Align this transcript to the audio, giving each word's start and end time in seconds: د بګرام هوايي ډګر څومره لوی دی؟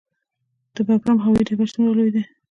د 0.75 0.77
بګرام 0.87 1.17
هوايي 1.25 1.47
ډګر 1.47 1.67
څومره 1.73 1.93
لوی 1.97 2.11
دی؟ 2.15 2.21